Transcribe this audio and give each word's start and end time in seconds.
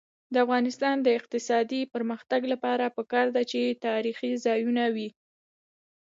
د 0.33 0.35
افغانستان 0.45 0.95
د 1.01 1.07
اقتصادي 1.19 1.81
پرمختګ 1.93 2.41
لپاره 2.53 2.93
پکار 2.97 3.27
ده 3.35 3.43
چې 3.51 3.61
تاریخي 3.85 4.31
ځایونه 4.45 4.83
وي. 4.95 5.09